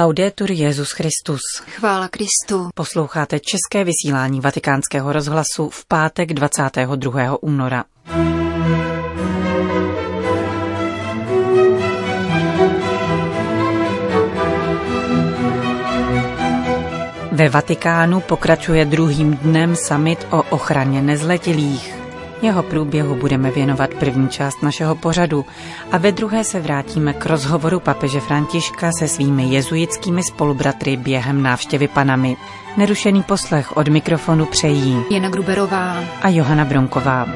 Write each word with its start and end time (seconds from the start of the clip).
Laudetur 0.00 0.50
Jezus 0.50 0.90
Christus. 0.90 1.40
Chvála 1.66 2.08
Kristu. 2.08 2.68
Posloucháte 2.74 3.40
české 3.40 3.84
vysílání 3.84 4.40
Vatikánského 4.40 5.12
rozhlasu 5.12 5.68
v 5.68 5.86
pátek 5.86 6.32
22. 6.32 7.42
února. 7.42 7.84
Ve 17.32 17.48
Vatikánu 17.48 18.20
pokračuje 18.20 18.84
druhým 18.84 19.36
dnem 19.36 19.76
summit 19.76 20.26
o 20.30 20.42
ochraně 20.42 21.02
nezletilých. 21.02 21.99
Jeho 22.42 22.62
průběhu 22.62 23.14
budeme 23.14 23.50
věnovat 23.50 23.90
první 23.94 24.28
část 24.28 24.62
našeho 24.62 24.94
pořadu 24.94 25.44
a 25.92 25.98
ve 25.98 26.12
druhé 26.12 26.44
se 26.44 26.60
vrátíme 26.60 27.12
k 27.12 27.26
rozhovoru 27.26 27.80
papeže 27.80 28.20
Františka 28.20 28.90
se 28.98 29.08
svými 29.08 29.44
jezuitskými 29.44 30.22
spolubratry 30.22 30.96
během 30.96 31.42
návštěvy 31.42 31.88
Panamy. 31.88 32.36
Nerušený 32.76 33.22
poslech 33.22 33.76
od 33.76 33.88
mikrofonu 33.88 34.46
přejí 34.46 35.02
Jana 35.10 35.28
Gruberová 35.28 36.04
a 36.22 36.28
Johana 36.28 36.64
Bronková. 36.64 37.26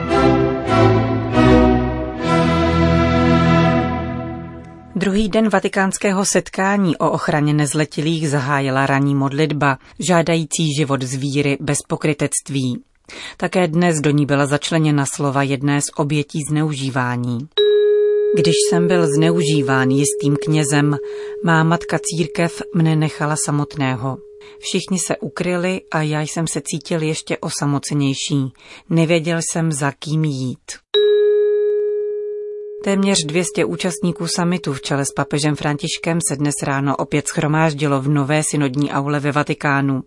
Druhý 4.97 5.29
den 5.29 5.49
vatikánského 5.49 6.25
setkání 6.25 6.97
o 6.97 7.11
ochraně 7.11 7.55
nezletilých 7.55 8.31
zahájila 8.31 8.87
ranní 8.87 9.15
modlitba, 9.15 9.79
žádající 9.99 10.75
život 10.75 11.03
z 11.03 11.15
víry 11.15 11.59
bez 11.61 11.79
pokrytectví. 11.89 12.94
Také 13.37 13.69
dnes 13.69 14.01
do 14.01 14.11
ní 14.11 14.27
byla 14.27 14.47
začleněna 14.47 15.07
slova 15.07 15.43
jedné 15.43 15.81
z 15.81 15.85
obětí 15.97 16.39
zneužívání. 16.49 17.39
Když 18.37 18.55
jsem 18.69 18.89
byl 18.89 19.07
zneužíván 19.17 19.91
jistým 19.91 20.37
knězem, 20.45 20.97
má 21.45 21.65
matka 21.65 21.99
církev 22.03 22.63
mne 22.75 22.97
nechala 22.97 23.37
samotného. 23.45 24.17
Všichni 24.59 24.99
se 24.99 25.17
ukryli 25.17 25.81
a 25.93 26.03
já 26.03 26.21
jsem 26.21 26.47
se 26.47 26.63
cítil 26.65 27.03
ještě 27.03 27.39
osamocenější. 27.39 28.53
Nevěděl 28.91 29.39
jsem, 29.53 29.73
za 29.73 29.93
kým 29.93 30.25
jít. 30.25 30.73
Téměř 32.85 33.19
200 33.27 33.65
účastníků 33.65 34.27
samitu 34.27 34.73
v 34.73 34.81
čele 34.81 35.05
s 35.05 35.13
papežem 35.17 35.57
Františkem 35.57 36.19
se 36.29 36.37
dnes 36.37 36.55
ráno 36.63 36.97
opět 36.97 37.29
schromáždilo 37.29 38.01
v 38.01 38.09
nové 38.09 38.43
synodní 38.51 38.93
aule 38.93 39.21
ve 39.21 39.33
Vatikánu. 39.33 40.03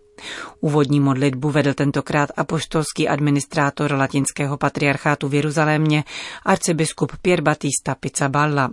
Úvodní 0.60 1.00
modlitbu 1.00 1.50
vedl 1.50 1.74
tentokrát 1.74 2.30
apoštolský 2.36 3.08
administrátor 3.08 3.92
latinského 3.92 4.56
patriarchátu 4.56 5.28
v 5.28 5.34
Jeruzalémě 5.34 6.04
arcibiskup 6.44 7.12
Pier 7.22 7.40
Battista 7.40 7.94
Pizzaballa. 7.94 8.70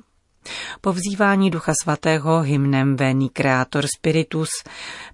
Po 0.81 0.93
vzývání 0.93 1.51
Ducha 1.51 1.73
Svatého 1.83 2.41
hymnem 2.41 2.95
Veni 2.95 3.29
Creator 3.29 3.85
Spiritus 3.97 4.49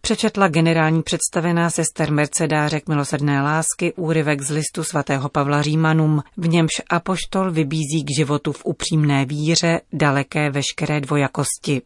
přečetla 0.02 0.48
generální 0.48 1.04
představená 1.04 1.70
sester 1.70 2.12
Mercedářek 2.12 2.90
milosrdné 2.90 3.42
lásky 3.42 3.94
úryvek 3.94 4.42
z 4.42 4.50
listu 4.50 4.84
svatého 4.84 5.30
Pavla 5.30 5.62
Římanům, 5.62 6.24
v 6.38 6.48
němž 6.48 6.72
apoštol 6.90 7.52
vybízí 7.52 8.04
k 8.04 8.18
životu 8.18 8.52
v 8.52 8.62
upřímné 8.66 9.26
víře, 9.26 9.82
daleké 9.94 10.50
veškeré 10.50 11.02
dvojakosti. 11.02 11.82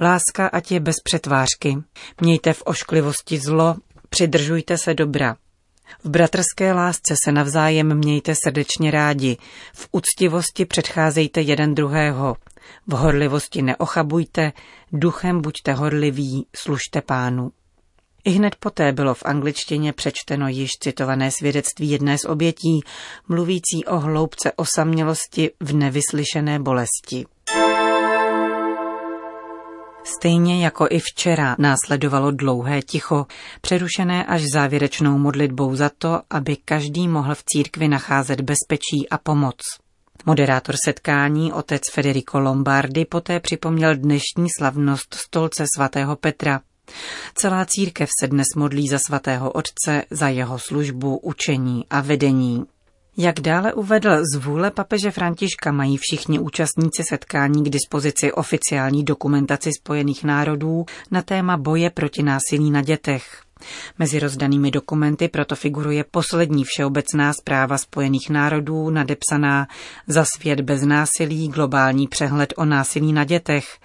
Láska 0.00 0.46
ať 0.46 0.70
je 0.72 0.80
bez 0.80 0.96
přetvářky. 1.04 1.76
Mějte 2.20 2.52
v 2.52 2.62
ošklivosti 2.66 3.38
zlo, 3.38 3.76
přidržujte 4.08 4.78
se 4.78 4.94
dobra. 4.94 5.36
V 6.04 6.08
bratrské 6.08 6.72
lásce 6.72 7.14
se 7.24 7.32
navzájem 7.32 7.94
mějte 7.94 8.34
srdečně 8.44 8.90
rádi, 8.90 9.36
v 9.74 9.88
úctivosti 9.92 10.64
předcházejte 10.64 11.40
jeden 11.40 11.74
druhého, 11.74 12.36
v 12.86 12.92
horlivosti 12.92 13.62
neochabujte, 13.62 14.52
duchem 14.92 15.40
buďte 15.40 15.72
horliví, 15.72 16.46
služte 16.56 17.00
pánu. 17.00 17.50
I 18.24 18.30
hned 18.30 18.56
poté 18.56 18.92
bylo 18.92 19.14
v 19.14 19.22
angličtině 19.24 19.92
přečteno 19.92 20.48
již 20.48 20.70
citované 20.80 21.30
svědectví 21.30 21.90
jedné 21.90 22.18
z 22.18 22.24
obětí, 22.24 22.80
mluvící 23.28 23.84
o 23.84 23.98
hloubce 23.98 24.52
osamělosti 24.52 25.50
v 25.60 25.74
nevyslyšené 25.74 26.58
bolesti. 26.58 27.26
Stejně 30.04 30.64
jako 30.64 30.86
i 30.90 30.98
včera 30.98 31.56
následovalo 31.58 32.30
dlouhé 32.30 32.82
ticho, 32.82 33.26
přerušené 33.60 34.24
až 34.24 34.42
závěrečnou 34.54 35.18
modlitbou 35.18 35.74
za 35.76 35.90
to, 35.98 36.20
aby 36.30 36.56
každý 36.56 37.08
mohl 37.08 37.34
v 37.34 37.44
církvi 37.44 37.88
nacházet 37.88 38.40
bezpečí 38.40 39.08
a 39.10 39.18
pomoc. 39.18 39.56
Moderátor 40.26 40.74
setkání, 40.84 41.52
otec 41.52 41.82
Federico 41.92 42.40
Lombardi, 42.40 43.04
poté 43.04 43.40
připomněl 43.40 43.96
dnešní 43.96 44.46
slavnost 44.58 45.14
stolce 45.14 45.64
svatého 45.76 46.16
Petra. 46.16 46.60
Celá 47.34 47.64
církev 47.64 48.08
se 48.20 48.28
dnes 48.28 48.46
modlí 48.56 48.88
za 48.88 48.98
svatého 48.98 49.50
otce, 49.50 50.04
za 50.10 50.28
jeho 50.28 50.58
službu, 50.58 51.16
učení 51.16 51.86
a 51.90 52.00
vedení. 52.00 52.64
Jak 53.16 53.40
dále 53.40 53.74
uvedl, 53.74 54.10
z 54.34 54.36
vůle 54.36 54.70
papeže 54.70 55.10
Františka 55.10 55.72
mají 55.72 55.96
všichni 55.96 56.38
účastníci 56.38 57.02
setkání 57.08 57.64
k 57.64 57.70
dispozici 57.70 58.32
oficiální 58.32 59.04
dokumentaci 59.04 59.70
Spojených 59.78 60.24
národů 60.24 60.84
na 61.10 61.22
téma 61.22 61.56
boje 61.56 61.90
proti 61.90 62.22
násilí 62.22 62.70
na 62.70 62.82
dětech. 62.82 63.41
Mezi 63.98 64.18
rozdanými 64.18 64.70
dokumenty 64.70 65.28
proto 65.28 65.56
figuruje 65.56 66.04
poslední 66.10 66.64
všeobecná 66.64 67.32
zpráva 67.32 67.78
Spojených 67.78 68.30
národů 68.30 68.90
nadepsaná 68.90 69.66
Za 70.06 70.24
svět 70.24 70.60
bez 70.60 70.82
násilí 70.82 71.48
globální 71.48 72.08
přehled 72.08 72.54
o 72.56 72.64
násilí 72.64 73.12
na 73.12 73.24
dětech 73.24 73.78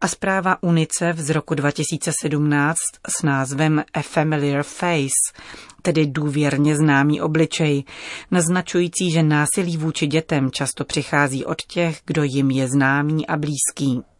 a 0.00 0.08
zpráva 0.08 0.62
UNICEF 0.62 1.18
z 1.18 1.30
roku 1.30 1.54
2017 1.54 2.76
s 3.18 3.22
názvem 3.22 3.84
A 3.94 4.02
Familiar 4.02 4.62
Face, 4.62 5.42
tedy 5.82 6.06
důvěrně 6.06 6.76
známý 6.76 7.20
obličej, 7.20 7.84
naznačující, 8.30 9.10
že 9.10 9.22
násilí 9.22 9.76
vůči 9.76 10.06
dětem 10.06 10.50
často 10.50 10.84
přichází 10.84 11.44
od 11.44 11.62
těch, 11.62 12.00
kdo 12.04 12.22
jim 12.22 12.50
je 12.50 12.68
známý 12.68 13.26
a 13.26 13.36
blízký. 13.36 14.11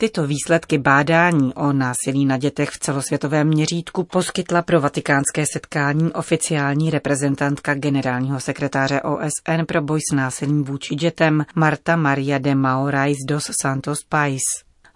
Tyto 0.00 0.26
výsledky 0.26 0.78
bádání 0.78 1.54
o 1.54 1.72
násilí 1.72 2.26
na 2.26 2.36
dětech 2.36 2.70
v 2.70 2.78
celosvětovém 2.78 3.48
měřítku 3.48 4.04
poskytla 4.04 4.62
pro 4.62 4.80
vatikánské 4.80 5.44
setkání 5.52 6.12
oficiální 6.12 6.90
reprezentantka 6.90 7.74
generálního 7.74 8.40
sekretáře 8.40 9.00
OSN 9.02 9.64
pro 9.66 9.82
boj 9.82 10.00
s 10.12 10.14
násilím 10.16 10.64
vůči 10.64 10.94
dětem 10.94 11.46
Marta 11.54 11.96
Maria 11.96 12.38
de 12.38 12.54
Maorais 12.54 13.16
dos 13.28 13.50
Santos 13.62 13.98
Pais. 14.08 14.42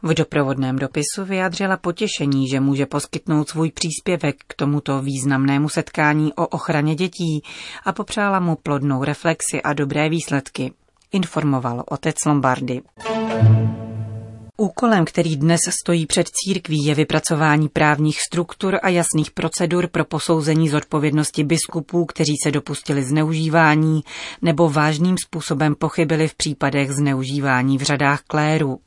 V 0.03 0.15
doprovodném 0.15 0.77
dopisu 0.77 1.25
vyjádřila 1.25 1.77
potěšení, 1.77 2.49
že 2.49 2.61
může 2.61 2.87
poskytnout 2.87 3.49
svůj 3.49 3.71
příspěvek 3.71 4.37
k 4.47 4.55
tomuto 4.55 5.03
významnému 5.03 5.69
setkání 5.69 6.33
o 6.35 6.47
ochraně 6.47 6.95
dětí 6.95 7.43
a 7.85 7.93
popřála 7.93 8.41
mu 8.41 8.57
plodnou 8.57 9.05
reflexi 9.05 9.63
a 9.65 9.73
dobré 9.73 10.09
výsledky. 10.09 10.73
Informoval 11.13 11.85
otec 11.89 12.17
Lombardy. 12.27 12.81
Úkolem, 14.63 15.05
který 15.05 15.37
dnes 15.37 15.61
stojí 15.83 16.07
před 16.07 16.27
církví, 16.29 16.85
je 16.85 16.95
vypracování 16.95 17.69
právních 17.69 18.21
struktur 18.21 18.79
a 18.83 18.89
jasných 18.89 19.31
procedur 19.31 19.89
pro 19.89 20.05
posouzení 20.05 20.69
zodpovědnosti 20.69 21.45
biskupů, 21.45 22.05
kteří 22.05 22.35
se 22.45 22.51
dopustili 22.51 23.05
zneužívání 23.05 24.05
nebo 24.43 24.69
vážným 24.69 25.17
způsobem 25.27 25.75
pochybili 25.75 26.29
v 26.29 26.35
případech 26.35 26.93
zneužívání 26.93 27.79
v 27.79 27.83
řadách 27.83 28.21
kléru. 28.23 28.79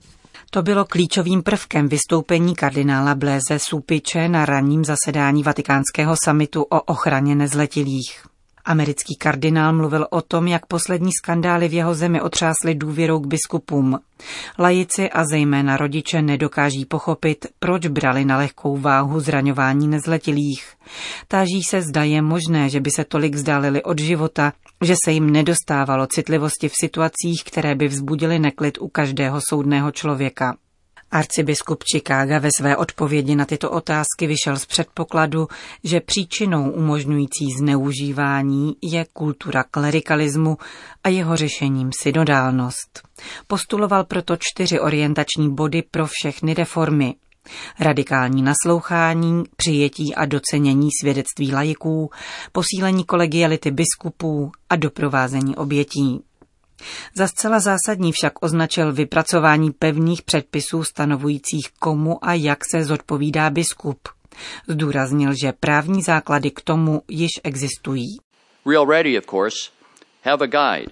To 0.50 0.62
bylo 0.62 0.86
klíčovým 0.86 1.44
prvkem 1.44 1.88
vystoupení 1.88 2.56
kardinála 2.56 3.16
Bléze 3.16 3.59
Supiče 3.59 4.30
na 4.30 4.46
ranním 4.46 4.86
zasedání 4.86 5.44
vatikánského 5.44 6.16
samitu 6.24 6.62
o 6.62 6.81
ochraně 6.81 7.36
nezletilých. 7.36 8.34
Americký 8.65 9.15
kardinál 9.15 9.73
mluvil 9.73 10.07
o 10.09 10.21
tom, 10.21 10.47
jak 10.47 10.65
poslední 10.65 11.11
skandály 11.23 11.67
v 11.67 11.73
jeho 11.73 11.95
zemi 11.95 12.21
otřásly 12.21 12.75
důvěrou 12.75 13.19
k 13.19 13.27
biskupům. 13.27 13.99
Lajici 14.59 15.09
a 15.09 15.25
zejména 15.25 15.77
rodiče 15.77 16.21
nedokáží 16.21 16.85
pochopit, 16.85 17.45
proč 17.59 17.87
brali 17.87 18.25
na 18.25 18.37
lehkou 18.37 18.77
váhu 18.77 19.19
zraňování 19.19 19.88
nezletilých. 19.88 20.73
Táží 21.27 21.63
se, 21.63 21.81
zda 21.81 22.03
je 22.03 22.21
možné, 22.21 22.69
že 22.69 22.79
by 22.79 22.91
se 22.91 23.03
tolik 23.03 23.35
vzdálili 23.35 23.83
od 23.83 24.00
života, 24.00 24.53
že 24.83 24.95
se 25.06 25.11
jim 25.11 25.29
nedostávalo 25.29 26.07
citlivosti 26.07 26.69
v 26.69 26.73
situacích, 26.81 27.44
které 27.45 27.75
by 27.75 27.88
vzbudily 27.88 28.39
neklid 28.39 28.77
u 28.81 28.88
každého 28.88 29.39
soudného 29.50 29.91
člověka. 29.91 30.57
Arcibiskup 31.15 31.83
Chicaga 31.83 32.39
ve 32.39 32.50
své 32.57 32.77
odpovědi 32.77 33.35
na 33.35 33.45
tyto 33.45 33.71
otázky 33.71 34.27
vyšel 34.27 34.59
z 34.59 34.65
předpokladu, 34.65 35.47
že 35.83 36.00
příčinou 36.00 36.71
umožňující 36.71 37.45
zneužívání 37.59 38.75
je 38.81 39.06
kultura 39.13 39.63
klerikalismu 39.63 40.57
a 41.03 41.09
jeho 41.09 41.35
řešením 41.35 41.89
synodálnost. 42.01 43.01
Postuloval 43.47 44.03
proto 44.03 44.38
čtyři 44.39 44.79
orientační 44.79 45.53
body 45.53 45.83
pro 45.91 46.07
všechny 46.07 46.53
reformy. 46.53 47.15
Radikální 47.79 48.41
naslouchání, 48.41 49.44
přijetí 49.56 50.15
a 50.15 50.25
docenění 50.25 50.89
svědectví 51.01 51.53
lajiků, 51.53 52.09
posílení 52.51 53.03
kolegiality 53.03 53.71
biskupů 53.71 54.51
a 54.69 54.75
doprovázení 54.75 55.56
obětí. 55.56 56.23
Za 57.15 57.27
zcela 57.27 57.59
zásadní 57.59 58.11
však 58.11 58.33
označil 58.43 58.93
vypracování 58.93 59.71
pevných 59.71 60.21
předpisů 60.21 60.83
stanovujících 60.83 61.69
komu 61.79 62.25
a 62.25 62.33
jak 62.33 62.59
se 62.71 62.83
zodpovídá 62.83 63.49
biskup. 63.49 63.99
Zdůraznil, 64.67 65.33
že 65.41 65.53
právní 65.59 66.01
základy 66.01 66.51
k 66.51 66.61
tomu 66.61 67.01
již 67.07 67.31
existují. 67.43 68.17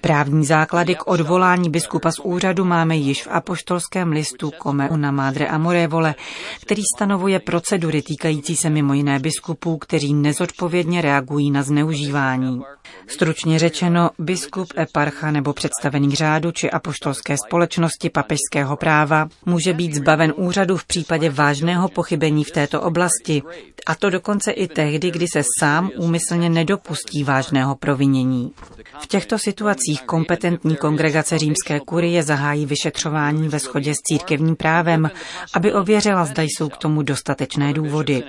Právní 0.01 0.45
základy 0.45 0.95
k 0.95 1.07
odvolání 1.07 1.69
biskupa 1.69 2.11
z 2.11 2.19
úřadu 2.19 2.65
máme 2.65 2.95
již 2.95 3.23
v 3.23 3.27
apoštolském 3.31 4.11
listu 4.11 4.51
Come 4.63 4.89
una 4.89 5.11
Madre 5.11 5.47
Amorevole, 5.47 6.15
který 6.61 6.81
stanovuje 6.95 7.39
procedury 7.39 8.01
týkající 8.01 8.55
se 8.55 8.69
mimo 8.69 8.93
jiné 8.93 9.19
biskupů, 9.19 9.77
kteří 9.77 10.13
nezodpovědně 10.13 11.01
reagují 11.01 11.51
na 11.51 11.63
zneužívání. 11.63 12.61
Stručně 13.07 13.59
řečeno, 13.59 14.09
biskup, 14.19 14.67
eparcha 14.77 15.31
nebo 15.31 15.53
představený 15.53 16.15
řádu 16.15 16.51
či 16.51 16.71
apoštolské 16.71 17.37
společnosti 17.37 18.09
papežského 18.09 18.77
práva 18.77 19.27
může 19.45 19.73
být 19.73 19.93
zbaven 19.93 20.33
úřadu 20.37 20.77
v 20.77 20.85
případě 20.85 21.29
vážného 21.29 21.89
pochybení 21.89 22.43
v 22.43 22.51
této 22.51 22.81
oblasti, 22.81 23.41
a 23.85 23.95
to 23.95 24.09
dokonce 24.09 24.51
i 24.51 24.67
tehdy, 24.67 25.11
kdy 25.11 25.25
se 25.33 25.43
sám 25.59 25.89
úmyslně 25.97 26.49
nedopustí 26.49 27.23
vážného 27.23 27.75
provinění. 27.75 28.51
V 28.99 29.07
těchto 29.23 29.39
situacích 29.39 30.01
kompetentní 30.05 30.75
kongregace 30.75 31.37
římské 31.37 31.79
kurie 31.79 32.23
zahájí 32.23 32.65
vyšetřování 32.65 33.47
ve 33.47 33.59
shodě 33.59 33.93
s 33.93 33.97
církevním 33.97 34.55
právem, 34.55 35.09
aby 35.53 35.73
ověřila, 35.73 36.25
zda 36.25 36.43
jsou 36.43 36.69
k 36.69 36.77
tomu 36.77 37.01
dostatečné 37.01 37.73
důvody. 37.73 38.23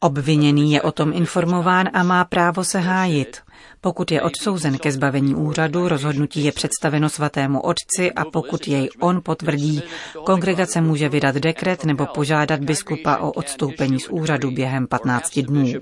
Obviněný 0.00 0.72
je 0.72 0.82
o 0.82 0.92
tom 0.92 1.12
informován 1.12 1.88
a 1.92 2.02
má 2.02 2.24
právo 2.24 2.64
se 2.64 2.78
hájit. 2.78 3.40
Pokud 3.80 4.10
je 4.10 4.22
odsouzen 4.22 4.78
ke 4.78 4.92
zbavení 4.92 5.34
úřadu, 5.34 5.88
rozhodnutí 5.88 6.44
je 6.44 6.52
představeno 6.52 7.08
svatému 7.08 7.60
otci 7.60 8.12
a 8.12 8.24
pokud 8.24 8.68
jej 8.68 8.88
on 9.00 9.20
potvrdí, 9.22 9.82
kongregace 10.24 10.80
může 10.80 11.08
vydat 11.08 11.34
dekret 11.34 11.84
nebo 11.84 12.06
požádat 12.06 12.60
biskupa 12.60 13.16
o 13.16 13.32
odstoupení 13.32 14.00
z 14.00 14.08
úřadu 14.08 14.50
během 14.50 14.86
15 14.86 15.38
dnů. 15.38 15.72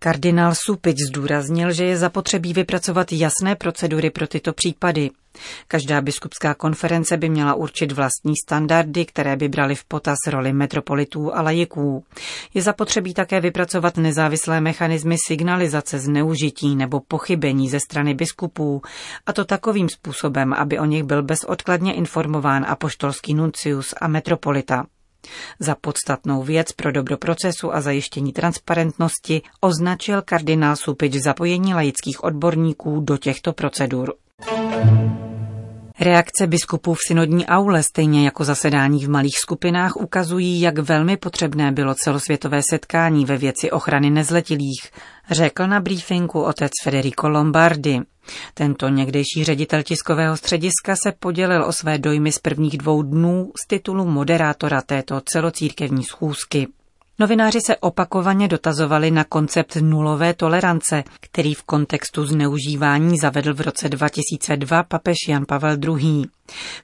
Kardinál 0.00 0.54
Supič 0.54 0.96
zdůraznil, 1.08 1.72
že 1.72 1.84
je 1.84 1.96
zapotřebí 1.96 2.52
vypracovat 2.52 3.12
jasné 3.12 3.56
procedury 3.56 4.10
pro 4.10 4.26
tyto 4.26 4.52
případy. 4.52 5.10
Každá 5.68 6.00
biskupská 6.00 6.54
konference 6.54 7.16
by 7.16 7.28
měla 7.28 7.54
určit 7.54 7.92
vlastní 7.92 8.34
standardy, 8.44 9.06
které 9.06 9.36
by 9.36 9.48
brali 9.48 9.74
v 9.74 9.84
potaz 9.84 10.16
roli 10.26 10.52
metropolitů 10.52 11.34
a 11.34 11.42
lajiků. 11.42 12.04
Je 12.54 12.62
zapotřebí 12.62 13.14
také 13.14 13.40
vypracovat 13.40 13.96
nezávislé 13.96 14.60
mechanismy 14.60 15.16
signalizace 15.26 15.98
zneužití 15.98 16.76
nebo 16.76 17.00
pochybení 17.08 17.68
ze 17.68 17.80
strany 17.80 18.14
biskupů, 18.14 18.82
a 19.26 19.32
to 19.32 19.44
takovým 19.44 19.88
způsobem, 19.88 20.52
aby 20.52 20.78
o 20.78 20.84
nich 20.84 21.02
byl 21.02 21.22
bezodkladně 21.22 21.94
informován 21.94 22.64
apoštolský 22.68 23.34
nuncius 23.34 23.94
a 24.00 24.08
metropolita. 24.08 24.84
Za 25.60 25.74
podstatnou 25.74 26.42
věc 26.42 26.72
pro 26.72 26.92
dobro 26.92 27.16
procesu 27.16 27.74
a 27.74 27.80
zajištění 27.80 28.32
transparentnosti 28.32 29.42
označil 29.60 30.22
kardinál 30.22 30.76
Supič 30.76 31.14
zapojení 31.14 31.74
laických 31.74 32.24
odborníků 32.24 33.00
do 33.00 33.16
těchto 33.16 33.52
procedur. 33.52 34.14
Reakce 36.00 36.46
biskupů 36.46 36.94
v 36.94 36.98
synodní 37.08 37.46
aule, 37.46 37.82
stejně 37.82 38.24
jako 38.24 38.44
zasedání 38.44 39.04
v 39.04 39.08
malých 39.08 39.38
skupinách, 39.38 39.96
ukazují, 39.96 40.60
jak 40.60 40.78
velmi 40.78 41.16
potřebné 41.16 41.72
bylo 41.72 41.94
celosvětové 41.94 42.60
setkání 42.70 43.24
ve 43.24 43.36
věci 43.36 43.70
ochrany 43.70 44.10
nezletilých, 44.10 44.90
řekl 45.30 45.66
na 45.66 45.80
briefingu 45.80 46.42
otec 46.42 46.70
Federico 46.84 47.28
Lombardi. 47.28 48.00
Tento 48.54 48.88
někdejší 48.88 49.44
ředitel 49.44 49.82
tiskového 49.82 50.36
střediska 50.36 50.96
se 51.02 51.12
podělil 51.18 51.64
o 51.64 51.72
své 51.72 51.98
dojmy 51.98 52.32
z 52.32 52.38
prvních 52.38 52.78
dvou 52.78 53.02
dnů 53.02 53.52
z 53.64 53.68
titulu 53.68 54.04
moderátora 54.04 54.82
této 54.82 55.20
celocírkevní 55.20 56.04
schůzky. 56.04 56.68
Novináři 57.20 57.58
se 57.66 57.76
opakovaně 57.76 58.48
dotazovali 58.48 59.10
na 59.10 59.24
koncept 59.24 59.76
nulové 59.76 60.34
tolerance, 60.34 61.04
který 61.20 61.54
v 61.54 61.62
kontextu 61.62 62.26
zneužívání 62.26 63.18
zavedl 63.18 63.54
v 63.54 63.60
roce 63.60 63.88
2002 63.88 64.82
papež 64.82 65.16
Jan 65.28 65.44
Pavel 65.48 65.76
II. 65.84 66.24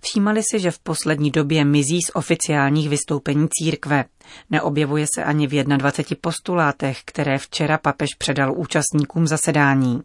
Všímali 0.00 0.42
si, 0.50 0.60
že 0.60 0.70
v 0.70 0.78
poslední 0.78 1.30
době 1.30 1.64
mizí 1.64 2.02
z 2.02 2.10
oficiálních 2.14 2.88
vystoupení 2.88 3.48
církve. 3.50 4.04
Neobjevuje 4.50 5.06
se 5.14 5.24
ani 5.24 5.46
v 5.46 5.50
21 5.64 6.16
postulátech, 6.20 6.98
které 7.04 7.38
včera 7.38 7.78
papež 7.78 8.10
předal 8.18 8.52
účastníkům 8.56 9.26
zasedání. 9.26 10.00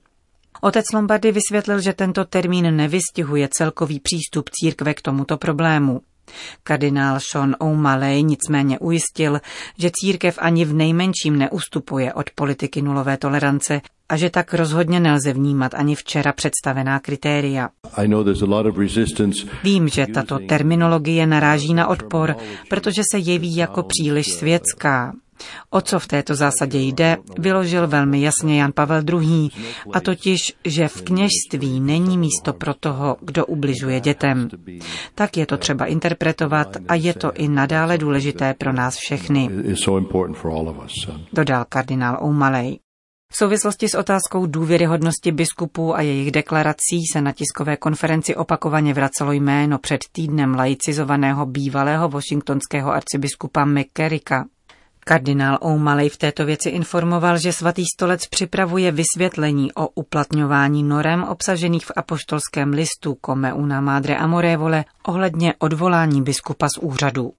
Otec 0.62 0.86
Lombardy 0.94 1.31
vysvětlil, 1.31 1.81
že 1.81 1.94
tento 1.94 2.25
termín 2.25 2.75
nevystihuje 2.75 3.50
celkový 3.51 4.00
přístup 4.00 4.50
církve 4.50 4.94
k 4.94 5.01
tomuto 5.01 5.38
problému. 5.38 6.01
Kardinál 6.63 7.19
Sean 7.31 7.56
O'Malley 7.60 8.24
nicméně 8.24 8.80
ujistil, 8.80 9.40
že 9.78 9.92
církev 9.94 10.38
ani 10.42 10.66
v 10.66 10.74
nejmenším 10.74 11.38
neustupuje 11.38 12.13
od 12.13 12.30
politiky 12.36 12.81
nulové 12.81 13.18
tolerance 13.18 13.81
a 14.10 14.18
že 14.18 14.30
tak 14.30 14.54
rozhodně 14.54 15.00
nelze 15.00 15.34
vnímat 15.34 15.74
ani 15.74 15.96
včera 15.96 16.34
představená 16.34 17.00
kritéria. 17.00 17.69
Vím, 19.63 19.88
že 19.88 20.07
tato 20.13 20.40
terminologie 20.40 21.28
naráží 21.28 21.74
na 21.74 21.88
odpor, 21.88 22.36
protože 22.69 23.01
se 23.12 23.18
jeví 23.18 23.56
jako 23.56 23.84
příliš 23.84 24.28
světská. 24.28 25.13
O 25.69 25.81
co 25.81 26.00
v 26.00 26.07
této 26.07 26.36
zásadě 26.36 26.80
jde, 26.80 27.18
vyložil 27.39 27.88
velmi 27.88 28.21
jasně 28.21 28.59
Jan 28.59 28.71
Pavel 28.71 29.01
II. 29.21 29.50
A 29.94 30.00
totiž, 30.00 30.39
že 30.65 30.88
v 30.88 31.01
kněžství 31.01 31.80
není 31.80 32.18
místo 32.18 32.53
pro 32.53 32.74
toho, 32.74 33.18
kdo 33.21 33.45
ubližuje 33.45 34.00
dětem. 34.00 34.50
Tak 35.15 35.38
je 35.38 35.45
to 35.45 35.57
třeba 35.57 35.86
interpretovat 35.86 36.77
a 36.88 36.95
je 36.95 37.13
to 37.13 37.31
i 37.33 37.47
nadále 37.47 37.97
důležité 37.97 38.53
pro 38.53 38.74
nás 38.74 38.95
všechny. 38.95 39.50
Dodal 41.33 41.65
kardinál 41.69 42.18
O'Malley. 42.21 42.80
V 43.31 43.38
souvislosti 43.38 43.89
s 43.89 43.94
otázkou 43.94 44.45
důvěryhodnosti 44.45 45.31
biskupů 45.31 45.95
a 45.95 46.01
jejich 46.01 46.31
deklarací 46.31 47.06
se 47.13 47.21
na 47.21 47.31
tiskové 47.31 47.77
konferenci 47.77 48.36
opakovaně 48.36 48.94
vracelo 48.94 49.31
jméno 49.31 49.77
před 49.80 50.01
týdnem 50.12 50.56
laicizovaného 50.56 51.45
bývalého 51.45 52.09
washingtonského 52.09 52.91
arcibiskupa 52.91 53.65
McCarricka. 53.65 54.45
Kardinál 55.06 55.57
O'Malley 55.62 56.10
v 56.10 56.18
této 56.18 56.46
věci 56.46 56.69
informoval, 56.69 57.38
že 57.38 57.54
svatý 57.54 57.84
stolec 57.96 58.28
připravuje 58.28 58.92
vysvětlení 58.92 59.74
o 59.74 59.88
uplatňování 59.88 60.84
norem 60.84 61.24
obsažených 61.24 61.86
v 61.86 61.92
apoštolském 61.96 62.69
listu 62.69 63.18
Come 63.25 63.54
una 63.54 63.81
Madre 63.81 64.18
Amorevole 64.18 64.86
ohledně 65.07 65.54
odvolání 65.60 66.22
biskupa 66.22 66.68
z 66.68 66.78
úřadu. 66.81 67.34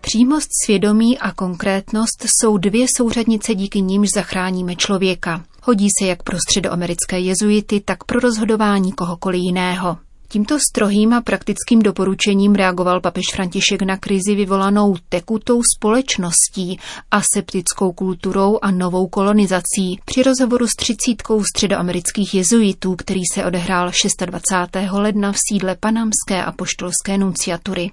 Přímost 0.00 0.48
svědomí 0.64 1.18
a 1.18 1.32
konkrétnost 1.32 2.26
jsou 2.26 2.58
dvě 2.58 2.86
souřadnice, 2.96 3.54
díky 3.54 3.80
nímž 3.80 4.08
zachráníme 4.14 4.76
člověka. 4.76 5.44
Hodí 5.62 5.88
se 6.00 6.06
jak 6.06 6.22
pro 6.22 6.36
středoamerické 6.48 7.18
jezuity, 7.20 7.80
tak 7.80 8.04
pro 8.04 8.20
rozhodování 8.20 8.92
kohokoliv 8.92 9.40
jiného. 9.42 9.98
Tímto 10.32 10.58
strohým 10.70 11.12
a 11.12 11.20
praktickým 11.20 11.82
doporučením 11.82 12.54
reagoval 12.54 13.00
papež 13.00 13.24
František 13.34 13.82
na 13.82 13.96
krizi 13.96 14.34
vyvolanou 14.34 14.96
tekutou 15.08 15.60
společností, 15.76 16.80
aseptickou 17.10 17.92
kulturou 17.92 18.58
a 18.62 18.70
novou 18.70 19.06
kolonizací 19.08 20.00
při 20.04 20.22
rozhovoru 20.22 20.66
s 20.66 20.76
třicítkou 20.76 21.44
středoamerických 21.44 22.34
jezuitů, 22.34 22.96
který 22.96 23.20
se 23.34 23.44
odehrál 23.44 23.90
26. 24.26 24.90
ledna 24.90 25.32
v 25.32 25.36
sídle 25.50 25.76
Panamské 25.80 26.44
a 26.44 26.52
poštolské 26.52 27.18
nunciatury. 27.18 27.90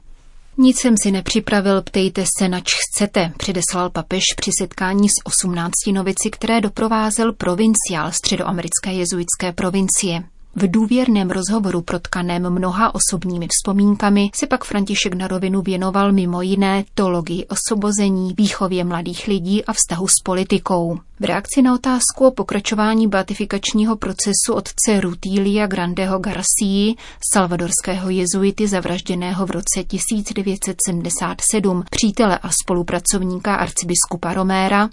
Nic 0.57 0.79
jsem 0.79 0.95
si 1.03 1.11
nepřipravil, 1.11 1.81
ptejte 1.81 2.25
se, 2.39 2.49
nač 2.49 2.71
chcete, 2.73 3.31
předeslal 3.37 3.89
papež 3.89 4.23
při 4.37 4.51
setkání 4.59 5.09
s 5.09 5.25
18 5.25 5.71
novici, 5.93 6.29
které 6.31 6.61
doprovázel 6.61 7.33
provinciál 7.33 8.11
středoamerické 8.11 8.93
jezuitské 8.93 9.51
provincie. 9.51 10.23
V 10.55 10.71
důvěrném 10.71 11.29
rozhovoru 11.29 11.81
protkaném 11.81 12.49
mnoha 12.49 12.95
osobními 12.95 13.47
vzpomínkami 13.51 14.29
se 14.35 14.47
pak 14.47 14.63
František 14.63 15.13
na 15.13 15.27
rovinu 15.27 15.61
věnoval 15.61 16.11
mimo 16.11 16.41
jiné 16.41 16.85
teologii 16.93 17.45
osobození, 17.45 18.33
výchově 18.37 18.83
mladých 18.83 19.27
lidí 19.27 19.65
a 19.65 19.73
vztahu 19.73 20.07
s 20.07 20.23
politikou. 20.23 20.99
V 21.19 21.23
reakci 21.23 21.61
na 21.61 21.73
otázku 21.73 22.27
o 22.27 22.31
pokračování 22.31 23.07
beatifikačního 23.07 23.95
procesu 23.95 24.53
otce 24.53 25.01
Rutília 25.01 25.67
Grandeho 25.67 26.19
Garcii, 26.19 26.95
salvadorského 27.33 28.09
jezuity 28.09 28.67
zavražděného 28.67 29.45
v 29.45 29.51
roce 29.51 29.83
1977, 29.83 31.83
přítele 31.91 32.37
a 32.37 32.49
spolupracovníka 32.63 33.55
arcibiskupa 33.55 34.33
Roméra, 34.33 34.89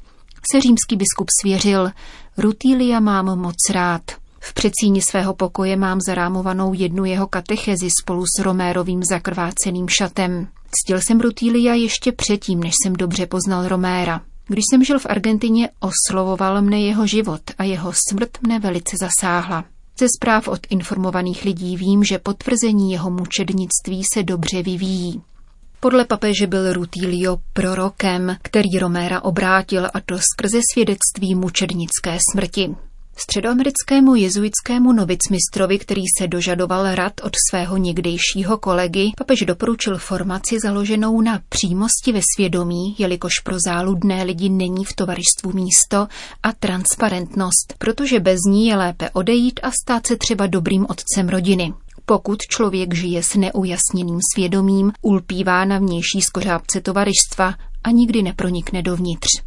se 0.52 0.60
římský 0.60 0.96
biskup 0.96 1.28
svěřil, 1.40 1.90
Rutília 2.38 3.00
mám 3.00 3.38
moc 3.38 3.56
rád. 3.74 4.02
V 4.48 4.54
předsíni 4.54 5.02
svého 5.02 5.34
pokoje 5.34 5.76
mám 5.76 5.98
zarámovanou 6.06 6.72
jednu 6.72 7.04
jeho 7.04 7.26
katechezi 7.26 7.88
spolu 8.02 8.24
s 8.26 8.42
Romérovým 8.42 9.02
zakrváceným 9.10 9.88
šatem. 9.88 10.48
Ctil 10.70 11.00
jsem 11.00 11.20
Rutília 11.20 11.74
ještě 11.74 12.12
předtím, 12.12 12.60
než 12.60 12.74
jsem 12.82 12.92
dobře 12.92 13.26
poznal 13.26 13.68
Roméra. 13.68 14.20
Když 14.48 14.62
jsem 14.70 14.84
žil 14.84 14.98
v 14.98 15.06
Argentině, 15.06 15.68
oslovoval 15.80 16.62
mne 16.62 16.80
jeho 16.80 17.06
život 17.06 17.40
a 17.58 17.64
jeho 17.64 17.92
smrt 18.08 18.30
mne 18.42 18.58
velice 18.58 18.96
zasáhla. 19.00 19.64
Ze 19.98 20.06
zpráv 20.16 20.48
od 20.48 20.60
informovaných 20.70 21.44
lidí 21.44 21.76
vím, 21.76 22.04
že 22.04 22.18
potvrzení 22.18 22.92
jeho 22.92 23.10
mučednictví 23.10 24.02
se 24.14 24.22
dobře 24.22 24.62
vyvíjí. 24.62 25.22
Podle 25.80 26.04
papeže 26.04 26.46
byl 26.46 26.72
Rutilio 26.72 27.36
prorokem, 27.52 28.36
který 28.42 28.78
Roméra 28.80 29.24
obrátil 29.24 29.86
a 29.94 30.00
to 30.06 30.18
skrze 30.18 30.60
svědectví 30.72 31.34
mučednické 31.34 32.18
smrti. 32.32 32.74
Středoamerickému 33.18 34.14
jezuitskému 34.14 34.92
novicmistrovi, 34.92 35.78
který 35.78 36.02
se 36.18 36.28
dožadoval 36.28 36.94
rad 36.94 37.12
od 37.22 37.32
svého 37.50 37.76
někdejšího 37.76 38.58
kolegy, 38.58 39.12
papež 39.16 39.40
doporučil 39.40 39.98
formaci 39.98 40.56
založenou 40.62 41.20
na 41.20 41.40
přímosti 41.48 42.12
ve 42.12 42.20
svědomí, 42.34 42.94
jelikož 42.98 43.32
pro 43.44 43.58
záludné 43.58 44.22
lidi 44.22 44.48
není 44.48 44.84
v 44.84 44.92
tovarištvu 44.94 45.52
místo, 45.52 46.08
a 46.42 46.52
transparentnost, 46.52 47.74
protože 47.78 48.20
bez 48.20 48.38
ní 48.48 48.66
je 48.66 48.76
lépe 48.76 49.10
odejít 49.10 49.60
a 49.62 49.70
stát 49.82 50.06
se 50.06 50.16
třeba 50.16 50.46
dobrým 50.46 50.86
otcem 50.88 51.28
rodiny. 51.28 51.72
Pokud 52.04 52.38
člověk 52.50 52.94
žije 52.94 53.22
s 53.22 53.34
neujasněným 53.34 54.18
svědomím, 54.34 54.92
ulpívá 55.02 55.64
na 55.64 55.78
vnější 55.78 56.20
skořápce 56.20 56.80
tovaristva 56.80 57.54
a 57.84 57.90
nikdy 57.90 58.22
nepronikne 58.22 58.82
dovnitř. 58.82 59.45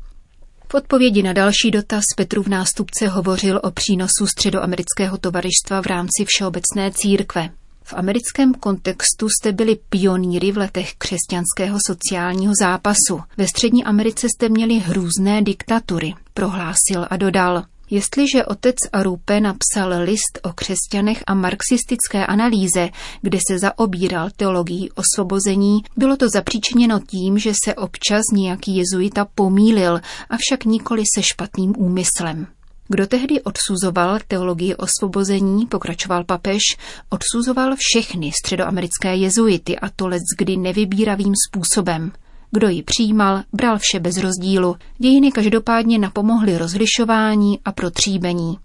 V 0.71 0.73
odpovědi 0.73 1.23
na 1.23 1.33
další 1.33 1.71
dotaz 1.71 2.03
Petrův 2.17 2.47
nástupce 2.47 3.07
hovořil 3.07 3.59
o 3.63 3.71
přínosu 3.71 4.27
středoamerického 4.27 5.17
tovaristva 5.17 5.81
v 5.81 5.85
rámci 5.85 6.25
Všeobecné 6.25 6.91
církve. 6.91 7.49
V 7.83 7.93
americkém 7.93 8.53
kontextu 8.53 9.27
jste 9.29 9.51
byli 9.51 9.77
pionýry 9.89 10.51
v 10.51 10.57
letech 10.57 10.93
křesťanského 10.97 11.77
sociálního 11.87 12.53
zápasu. 12.61 13.21
Ve 13.37 13.47
Střední 13.47 13.83
Americe 13.83 14.27
jste 14.29 14.49
měli 14.49 14.73
hrůzné 14.73 15.41
diktatury, 15.41 16.13
prohlásil 16.33 17.07
a 17.09 17.17
dodal. 17.17 17.63
Jestliže 17.91 18.45
otec 18.45 18.75
Arupe 18.93 19.39
napsal 19.39 20.03
list 20.03 20.39
o 20.43 20.53
křesťanech 20.53 21.23
a 21.27 21.33
marxistické 21.33 22.25
analýze, 22.25 22.89
kde 23.21 23.39
se 23.47 23.59
zaobíral 23.59 24.29
teologií 24.35 24.89
osvobození, 24.91 25.81
bylo 25.97 26.17
to 26.17 26.29
zapříčiněno 26.29 26.99
tím, 26.99 27.37
že 27.39 27.53
se 27.63 27.75
občas 27.75 28.21
nějaký 28.33 28.75
jezuita 28.75 29.25
pomílil, 29.35 29.99
avšak 30.29 30.65
nikoli 30.65 31.03
se 31.15 31.23
špatným 31.23 31.73
úmyslem. 31.77 32.47
Kdo 32.87 33.07
tehdy 33.07 33.41
odsuzoval 33.41 34.19
teologii 34.27 34.75
osvobození, 34.75 35.65
pokračoval 35.65 36.23
papež, 36.23 36.61
odsuzoval 37.09 37.75
všechny 37.77 38.31
středoamerické 38.31 39.15
jezuity 39.15 39.79
a 39.79 39.89
to 39.89 40.09
kdy 40.37 40.57
nevybíravým 40.57 41.33
způsobem– 41.47 42.11
kdo 42.51 42.69
ji 42.69 42.83
přijímal, 42.83 43.41
bral 43.53 43.77
vše 43.79 43.99
bez 43.99 44.17
rozdílu. 44.17 44.75
Dějiny 44.97 45.31
každopádně 45.31 45.99
napomohly 45.99 46.57
rozlišování 46.57 47.59
a 47.65 47.71
protříbení. 47.71 48.57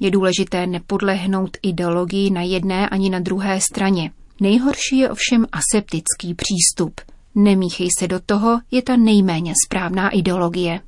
Je 0.00 0.10
důležité 0.10 0.66
nepodlehnout 0.66 1.56
ideologii 1.62 2.30
na 2.30 2.42
jedné 2.42 2.88
ani 2.88 3.10
na 3.10 3.18
druhé 3.18 3.60
straně. 3.60 4.10
Nejhorší 4.40 4.98
je 4.98 5.10
ovšem 5.10 5.46
aseptický 5.52 6.34
přístup. 6.34 7.00
Nemíchej 7.34 7.88
se 7.98 8.08
do 8.08 8.20
toho, 8.20 8.60
je 8.70 8.82
ta 8.82 8.96
nejméně 8.96 9.54
správná 9.66 10.10
ideologie. 10.10 10.80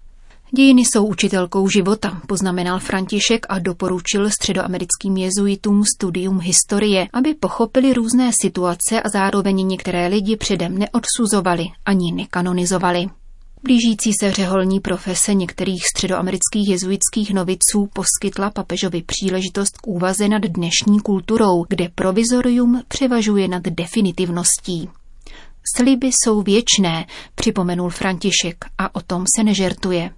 Dějiny 0.57 0.83
jsou 0.83 1.07
učitelkou 1.07 1.69
života, 1.69 2.21
poznamenal 2.27 2.79
František 2.79 3.47
a 3.49 3.59
doporučil 3.59 4.31
středoamerickým 4.31 5.17
jezuitům 5.17 5.83
studium 5.97 6.41
historie, 6.41 7.09
aby 7.13 7.35
pochopili 7.35 7.93
různé 7.93 8.31
situace 8.43 9.03
a 9.03 9.09
zároveň 9.09 9.67
některé 9.67 10.07
lidi 10.07 10.37
předem 10.37 10.79
neodsuzovali 10.79 11.65
ani 11.85 12.13
nekanonizovali. 12.13 13.07
Blížící 13.63 14.11
se 14.21 14.33
řeholní 14.33 14.81
profese 14.81 15.35
některých 15.35 15.83
středoamerických 15.95 16.69
jezuitských 16.69 17.35
noviců 17.35 17.89
poskytla 17.93 18.51
papežovi 18.51 19.03
příležitost 19.03 19.79
k 19.79 19.87
úvaze 19.87 20.29
nad 20.29 20.43
dnešní 20.43 21.01
kulturou, 21.01 21.65
kde 21.69 21.89
provizorium 21.95 22.83
převažuje 22.89 23.49
nad 23.49 23.63
definitivností. 23.63 24.89
Sliby 25.77 26.07
jsou 26.07 26.43
věčné, 26.43 27.07
připomenul 27.35 27.91
František, 27.91 28.65
a 28.79 28.95
o 28.95 29.01
tom 29.01 29.25
se 29.37 29.45
nežertuje. 29.45 30.11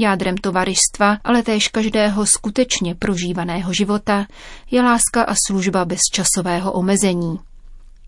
Jádrem 0.00 0.36
tovaristva, 0.36 1.18
ale 1.24 1.42
též 1.42 1.68
každého 1.68 2.26
skutečně 2.26 2.94
prožívaného 2.94 3.72
života 3.72 4.26
je 4.70 4.82
láska 4.82 5.22
a 5.22 5.34
služba 5.46 5.84
bez 5.84 6.00
časového 6.12 6.72
omezení. 6.72 7.38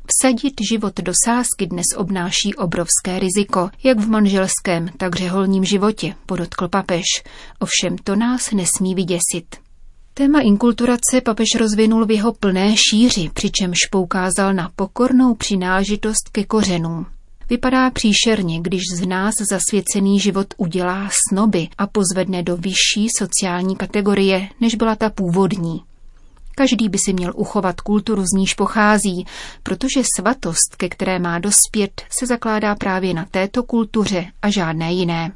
Vsadit 0.07 0.55
život 0.71 1.01
do 1.01 1.13
sásky 1.25 1.67
dnes 1.67 1.87
obnáší 1.97 2.55
obrovské 2.59 3.19
riziko, 3.19 3.71
jak 3.83 3.99
v 3.99 4.09
manželském, 4.09 4.89
tak 4.97 5.17
řeholním 5.17 5.65
životě, 5.65 6.15
podotkl 6.27 6.69
papež. 6.69 7.05
Ovšem 7.59 7.99
to 8.05 8.17
nás 8.17 8.51
nesmí 8.51 8.95
vyděsit. 8.95 9.57
Téma 10.15 10.41
inkulturace 10.41 11.21
papež 11.25 11.49
rozvinul 11.59 12.07
v 12.07 12.11
jeho 12.11 12.33
plné 12.33 12.75
šíři, 12.91 13.31
přičemž 13.35 13.79
poukázal 13.91 14.55
na 14.55 14.71
pokornou 14.77 15.35
přinážitost 15.35 16.29
ke 16.33 16.45
kořenům. 16.45 17.07
Vypadá 17.51 17.91
příšerně, 17.91 18.61
když 18.61 18.83
z 18.97 19.07
nás 19.07 19.35
zasvěcený 19.51 20.21
život 20.21 20.47
udělá 20.57 21.09
snoby 21.29 21.69
a 21.79 21.87
pozvedne 21.87 22.43
do 22.43 22.57
vyšší 22.57 23.09
sociální 23.19 23.77
kategorie, 23.77 24.49
než 24.61 24.75
byla 24.75 24.97
ta 24.97 25.11
původní. 25.11 25.83
Každý 26.55 26.89
by 26.89 26.99
si 26.99 27.13
měl 27.13 27.33
uchovat 27.37 27.81
kulturu, 27.81 28.23
z 28.23 28.39
níž 28.39 28.55
pochází, 28.55 29.27
protože 29.63 30.03
svatost, 30.17 30.77
ke 30.77 30.89
které 30.89 31.19
má 31.19 31.39
dospět, 31.39 32.03
se 32.19 32.27
zakládá 32.27 32.75
právě 32.75 33.15
na 33.15 33.25
této 33.31 33.63
kultuře 33.63 34.27
a 34.43 34.51
žádné 34.51 34.93
jiné. 34.93 35.33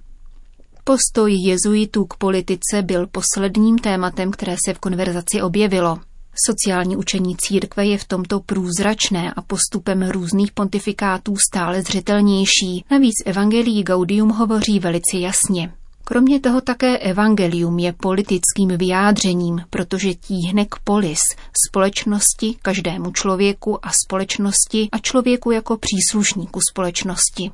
Postoj 0.85 1.33
jezuitů 1.33 2.04
k 2.04 2.16
politice 2.16 2.83
byl 2.83 3.06
posledním 3.06 3.78
tématem, 3.78 4.30
které 4.30 4.56
se 4.66 4.75
v 4.75 4.78
konverzaci 4.78 5.42
objevilo. 5.42 5.99
Sociální 6.46 6.96
učení 6.96 7.36
církve 7.36 7.86
je 7.86 7.98
v 7.98 8.04
tomto 8.04 8.40
průzračné 8.40 9.32
a 9.32 9.42
postupem 9.42 10.10
různých 10.10 10.52
pontifikátů 10.52 11.34
stále 11.50 11.82
zřetelnější. 11.82 12.84
Navíc 12.90 13.14
Evangelii 13.26 13.82
Gaudium 13.82 14.30
hovoří 14.30 14.78
velice 14.78 15.18
jasně. 15.18 15.72
Kromě 16.04 16.40
toho 16.40 16.60
také 16.60 16.98
evangelium 16.98 17.78
je 17.78 17.92
politickým 17.92 18.68
vyjádřením, 18.68 19.60
protože 19.70 20.14
tíhne 20.14 20.64
k 20.64 20.76
polis, 20.84 21.20
společnosti, 21.68 22.56
každému 22.62 23.10
člověku 23.10 23.86
a 23.86 23.90
společnosti 24.04 24.88
a 24.92 24.98
člověku 24.98 25.50
jako 25.50 25.76
příslušníku 25.76 26.60
společnosti. 26.70 27.50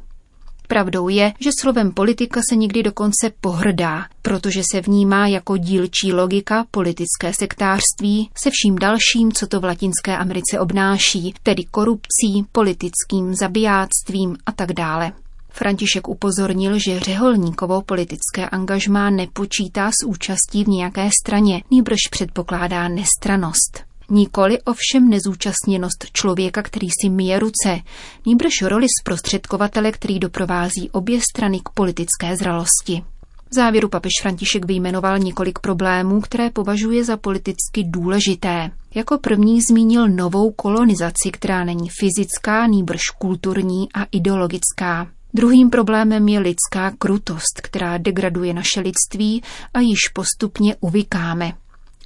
Pravdou 0.70 1.08
je, 1.08 1.32
že 1.40 1.50
slovem 1.60 1.92
politika 1.92 2.40
se 2.50 2.56
někdy 2.56 2.82
dokonce 2.82 3.32
pohrdá, 3.40 4.04
protože 4.22 4.62
se 4.72 4.80
vnímá 4.80 5.26
jako 5.26 5.56
dílčí 5.56 6.12
logika 6.12 6.66
politické 6.70 7.32
sektářství 7.34 8.30
se 8.42 8.50
vším 8.52 8.78
dalším, 8.78 9.32
co 9.32 9.46
to 9.46 9.60
v 9.60 9.64
Latinské 9.64 10.16
Americe 10.16 10.60
obnáší, 10.60 11.34
tedy 11.42 11.64
korupcí, 11.64 12.46
politickým 12.52 13.34
zabijáctvím 13.34 14.36
a 14.46 14.52
tak 14.52 14.72
dále. 14.72 15.12
František 15.48 16.08
upozornil, 16.08 16.78
že 16.78 17.00
řeholníkovo 17.00 17.82
politické 17.82 18.48
angažmá 18.48 19.10
nepočítá 19.10 19.90
s 19.90 20.06
účastí 20.06 20.64
v 20.64 20.68
nějaké 20.68 21.08
straně, 21.22 21.62
nýbrž 21.70 21.98
předpokládá 22.10 22.88
nestranost. 22.88 23.89
Nikoli 24.10 24.62
ovšem 24.62 25.08
nezúčastněnost 25.08 26.06
člověka, 26.12 26.62
který 26.62 26.88
si 27.00 27.08
míje 27.08 27.38
ruce, 27.38 27.80
nýbrž 28.26 28.62
roli 28.62 28.86
zprostředkovatele, 29.00 29.92
který 29.92 30.18
doprovází 30.18 30.90
obě 30.92 31.20
strany 31.30 31.60
k 31.60 31.68
politické 31.68 32.36
zralosti. 32.36 33.04
V 33.50 33.54
závěru 33.54 33.88
papež 33.88 34.12
František 34.22 34.64
vyjmenoval 34.64 35.18
několik 35.18 35.58
problémů, 35.58 36.20
které 36.20 36.50
považuje 36.50 37.04
za 37.04 37.16
politicky 37.16 37.84
důležité. 37.84 38.70
Jako 38.94 39.18
první 39.18 39.60
zmínil 39.70 40.08
novou 40.08 40.50
kolonizaci, 40.50 41.30
která 41.30 41.64
není 41.64 41.88
fyzická, 42.00 42.66
nýbrž 42.66 43.02
kulturní 43.18 43.92
a 43.94 44.04
ideologická. 44.12 45.08
Druhým 45.34 45.70
problémem 45.70 46.28
je 46.28 46.40
lidská 46.40 46.90
krutost, 46.98 47.60
která 47.62 47.98
degraduje 47.98 48.54
naše 48.54 48.80
lidství 48.80 49.42
a 49.74 49.80
již 49.80 49.98
postupně 50.14 50.76
uvykáme. 50.80 51.52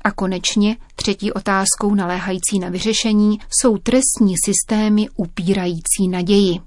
A 0.05 0.13
konečně 0.13 0.77
třetí 0.97 1.33
otázkou 1.33 1.95
naléhající 1.95 2.59
na 2.59 2.69
vyřešení 2.69 3.39
jsou 3.61 3.79
trestní 3.79 4.35
systémy 4.45 5.09
upírající 5.17 6.09
naději. 6.11 6.61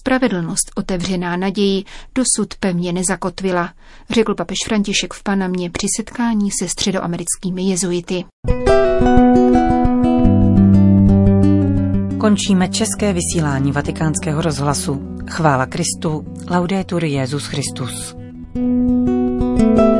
Spravedlnost 0.00 0.70
otevřená 0.76 1.36
naději 1.36 1.84
dosud 2.14 2.54
pevně 2.60 2.92
nezakotvila, 2.92 3.72
řekl 4.10 4.34
papež 4.34 4.58
František 4.66 5.14
v 5.14 5.22
Panamě 5.22 5.70
při 5.70 5.86
setkání 5.96 6.50
se 6.50 6.68
středoamerickými 6.68 7.62
jezuity. 7.62 8.24
Končíme 12.20 12.68
české 12.68 13.12
vysílání 13.12 13.72
vatikánského 13.72 14.42
rozhlasu. 14.42 15.16
Chvála 15.30 15.66
Kristu, 15.66 16.24
laudetur 16.50 17.04
Jezus 17.04 17.46
Christus. 17.46 18.14
thank 18.54 19.78
you 19.78 19.91